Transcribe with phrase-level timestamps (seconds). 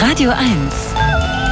[0.00, 0.40] Radio 1.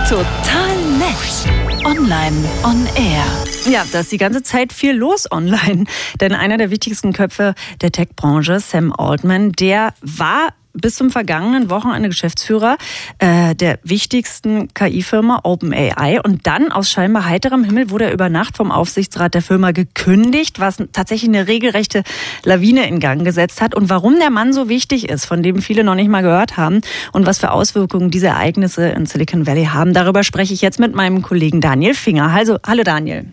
[0.09, 1.85] Total nett.
[1.85, 3.25] Online on air.
[3.69, 5.87] Ja, da ist die ganze Zeit viel los online.
[6.21, 10.51] Denn einer der wichtigsten Köpfe der Tech-Branche, Sam Altman, der war
[10.81, 12.77] bis zum vergangenen Wochenende Geschäftsführer
[13.19, 16.21] äh, der wichtigsten KI-Firma OpenAI.
[16.23, 20.61] Und dann aus scheinbar heiterem Himmel wurde er über Nacht vom Aufsichtsrat der Firma gekündigt,
[20.61, 22.03] was tatsächlich eine regelrechte
[22.45, 23.75] Lawine in Gang gesetzt hat.
[23.75, 26.81] Und warum der Mann so wichtig ist, von dem viele noch nicht mal gehört haben
[27.13, 30.95] und was für Auswirkungen diese Ereignisse in Silicon Valley haben, darüber spreche ich jetzt mit
[30.95, 32.31] meinem Kollegen Daniel Finger.
[32.31, 33.27] Also, hallo Daniel.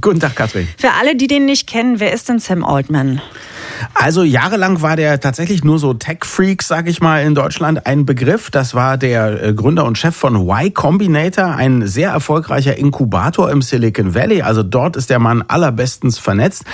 [0.00, 0.68] Guten Tag, Katrin.
[0.78, 3.20] Für alle, die den nicht kennen, wer ist denn Sam Altman?
[3.94, 8.50] Also jahrelang war der tatsächlich nur so Tech-Freak, sag ich mal, in Deutschland ein Begriff.
[8.50, 13.62] Das war der äh, Gründer und Chef von Y Combinator, ein sehr erfolgreicher Inkubator im
[13.62, 14.42] Silicon Valley.
[14.42, 16.64] Also dort ist der Mann allerbestens vernetzt.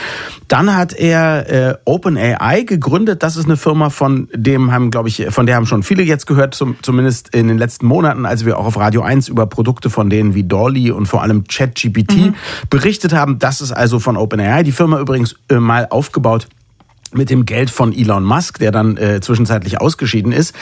[0.49, 3.23] Dann hat er äh, OpenAI gegründet.
[3.23, 6.27] Das ist eine Firma, von dem haben, glaube ich, von der haben schon viele jetzt
[6.27, 9.91] gehört, zum, zumindest in den letzten Monaten, als wir auch auf Radio 1 über Produkte
[9.91, 12.35] von denen wie Dolly und vor allem ChatGPT mhm.
[12.71, 13.39] berichtet haben.
[13.39, 14.63] Das ist also von OpenAI.
[14.63, 16.49] Die Firma übrigens äh, mal aufgebaut
[17.15, 20.55] mit dem Geld von Elon Musk, der dann äh, zwischenzeitlich ausgeschieden ist.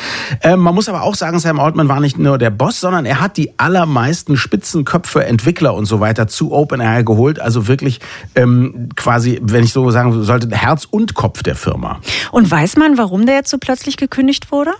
[0.43, 3.21] Ähm, man muss aber auch sagen, Sam Altman war nicht nur der Boss, sondern er
[3.21, 7.41] hat die allermeisten Spitzenköpfe, Entwickler und so weiter zu OpenAI geholt.
[7.41, 8.01] Also wirklich
[8.35, 12.01] ähm, quasi, wenn ich so sagen sollte, Herz und Kopf der Firma.
[12.33, 14.73] Und weiß man, warum der jetzt so plötzlich gekündigt wurde?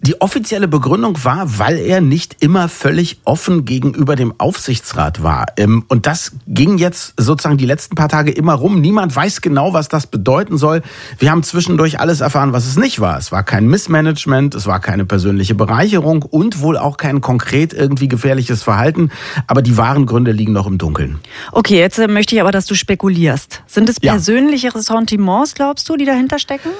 [0.00, 5.46] Die offizielle Begründung war, weil er nicht immer völlig offen gegenüber dem Aufsichtsrat war.
[5.56, 8.80] Ähm, und das ging jetzt sozusagen die letzten paar Tage immer rum.
[8.80, 10.82] Niemand weiß genau, was das bedeuten soll.
[11.18, 13.18] Wir haben zwischendurch alles erfahren, was es nicht war.
[13.18, 18.08] Es war kein Missmanagement, es war keine persönliche Bereicherung und wohl auch kein konkret irgendwie
[18.08, 19.10] gefährliches Verhalten.
[19.46, 21.18] Aber die wahren Gründe liegen noch im Dunkeln.
[21.52, 23.62] Okay, jetzt äh, möchte ich aber, dass du spekulierst.
[23.66, 24.72] Sind es persönliche ja.
[24.72, 26.70] Ressentiments, glaubst du, die dahinter stecken?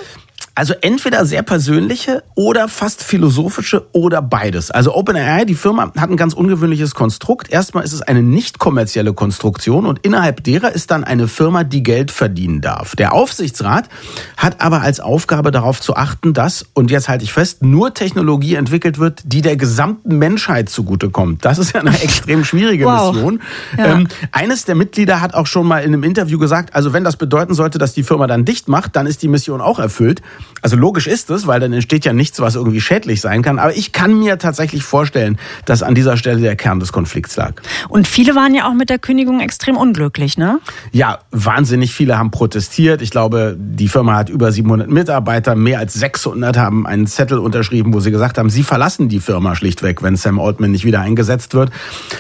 [0.57, 4.71] Also entweder sehr persönliche oder fast philosophische oder beides.
[4.71, 7.51] Also OpenAI, die Firma, hat ein ganz ungewöhnliches Konstrukt.
[7.51, 11.83] Erstmal ist es eine nicht kommerzielle Konstruktion und innerhalb derer ist dann eine Firma, die
[11.83, 12.97] Geld verdienen darf.
[12.97, 13.91] Der Aufsichtsrat
[14.39, 18.55] hat aber als Aufgabe darauf zu achten, dass, und jetzt halte ich fest, nur Technologie
[18.55, 21.45] entwickelt wird, die der gesamten Menschheit zugutekommt.
[21.45, 23.13] Das ist ja eine extrem schwierige wow.
[23.13, 23.43] Mission.
[23.77, 23.93] Ja.
[23.93, 27.17] Ähm, eines der Mitglieder hat auch schon mal in einem Interview gesagt, also wenn das
[27.17, 30.23] bedeuten sollte, dass die Firma dann dicht macht, dann ist die Mission auch erfüllt.
[30.63, 33.59] Also logisch ist es, weil dann entsteht ja nichts, was irgendwie schädlich sein kann.
[33.59, 37.55] Aber ich kann mir tatsächlich vorstellen, dass an dieser Stelle der Kern des Konflikts lag.
[37.89, 40.59] Und viele waren ja auch mit der Kündigung extrem unglücklich, ne?
[40.93, 43.03] Ja, wahnsinnig viele haben protestiert.
[43.03, 47.93] Ich glaube, die Firma hat über 700 Mitarbeiter, mehr als 600 haben einen Zettel unterschrieben,
[47.95, 51.55] wo sie gesagt haben, sie verlassen die Firma schlichtweg, wenn Sam Altman nicht wieder eingesetzt
[51.55, 51.71] wird.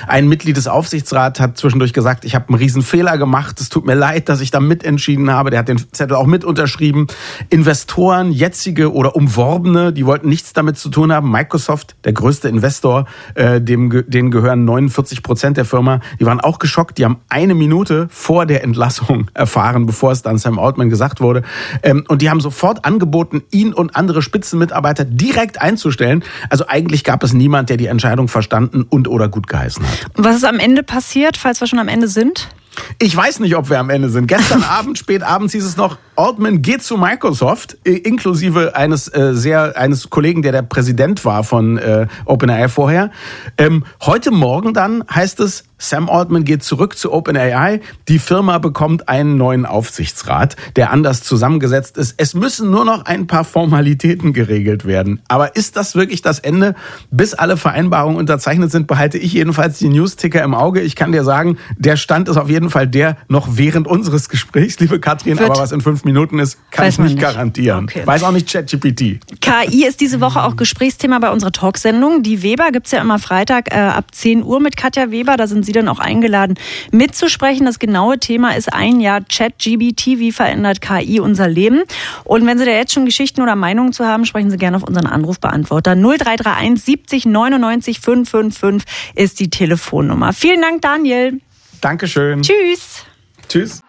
[0.06, 3.86] Ein Mitglied des Aufsichtsrats hat zwischendurch gesagt, ich habe einen riesen Fehler gemacht, es tut
[3.86, 5.50] mir leid, dass ich da mitentschieden habe.
[5.50, 7.06] Der hat den Zettel auch mit unterschrieben.
[7.50, 11.30] Investoren Investoren, jetzige oder umworbene, die wollten nichts damit zu tun haben.
[11.30, 16.58] Microsoft, der größte Investor, äh, dem, denen gehören 49 Prozent der Firma, die waren auch
[16.58, 16.98] geschockt.
[16.98, 21.42] Die haben eine Minute vor der Entlassung erfahren, bevor es dann Sam Altman gesagt wurde.
[21.82, 26.24] Ähm, und die haben sofort angeboten, ihn und andere Spitzenmitarbeiter direkt einzustellen.
[26.48, 30.06] Also eigentlich gab es niemand, der die Entscheidung verstanden und oder gut geheißen hat.
[30.14, 32.48] Was ist am Ende passiert, falls wir schon am Ende sind?
[32.98, 34.26] Ich weiß nicht, ob wir am Ende sind.
[34.26, 39.76] Gestern Abend, spät abends hieß es noch, Altman geht zu Microsoft, inklusive eines äh, sehr
[39.76, 43.10] eines Kollegen, der der Präsident war von äh, OpenAI vorher.
[43.58, 47.80] Ähm, heute Morgen dann heißt es, Sam Altman geht zurück zu OpenAI.
[48.08, 52.14] Die Firma bekommt einen neuen Aufsichtsrat, der anders zusammengesetzt ist.
[52.16, 55.20] Es müssen nur noch ein paar Formalitäten geregelt werden.
[55.28, 56.74] Aber ist das wirklich das Ende?
[57.10, 60.80] Bis alle Vereinbarungen unterzeichnet sind, behalte ich jedenfalls die News-Ticker im Auge.
[60.80, 64.78] Ich kann dir sagen, der Stand ist auf jeden Fall der noch während unseres Gesprächs,
[64.80, 65.38] liebe Katrin.
[65.38, 67.84] Wird aber was in fünf Minuten ist, kann ich nicht, nicht, garantieren.
[67.84, 68.06] Okay.
[68.06, 69.20] Weiß auch nicht ChatGPT.
[69.40, 72.22] KI ist diese Woche auch Gesprächsthema bei unserer Talksendung.
[72.22, 75.36] Die Weber gibt's ja immer Freitag äh, ab 10 Uhr mit Katja Weber.
[75.36, 76.54] Da sind Sie dann auch eingeladen,
[76.92, 77.66] mitzusprechen.
[77.66, 80.18] Das genaue Thema ist ein Jahr ChatGBT.
[80.18, 81.82] Wie verändert KI unser Leben?
[82.24, 84.84] Und wenn Sie da jetzt schon Geschichten oder Meinungen zu haben, sprechen Sie gerne auf
[84.84, 85.94] unseren Anrufbeantworter.
[85.94, 90.32] 0331 70 99 555 ist die Telefonnummer.
[90.32, 91.40] Vielen Dank, Daniel.
[91.80, 92.42] Dankeschön.
[92.42, 93.04] Tschüss.
[93.48, 93.80] Tschüss.